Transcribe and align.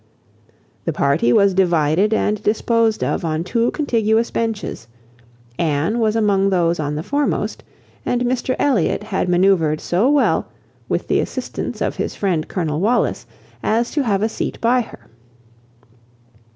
The 0.85 0.93
party 0.93 1.31
was 1.31 1.53
divided 1.53 2.11
and 2.11 2.41
disposed 2.41 3.03
of 3.03 3.23
on 3.23 3.43
two 3.43 3.69
contiguous 3.69 4.31
benches: 4.31 4.87
Anne 5.59 5.99
was 5.99 6.15
among 6.15 6.49
those 6.49 6.79
on 6.79 6.95
the 6.95 7.03
foremost, 7.03 7.63
and 8.03 8.23
Mr 8.23 8.55
Elliot 8.57 9.03
had 9.03 9.27
manœuvred 9.27 9.79
so 9.79 10.09
well, 10.09 10.47
with 10.89 11.07
the 11.07 11.19
assistance 11.19 11.81
of 11.81 11.97
his 11.97 12.15
friend 12.15 12.47
Colonel 12.47 12.79
Wallis, 12.79 13.27
as 13.61 13.91
to 13.91 14.01
have 14.01 14.23
a 14.23 14.27
seat 14.29 14.59
by 14.59 14.81
her. 14.81 15.01